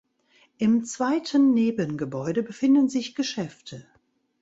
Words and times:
Im 0.57 0.83
zweiten 0.83 1.53
Nebengebäude 1.53 2.41
befinden 2.41 2.89
sich 2.89 3.13
Geschäfte. 3.13 3.85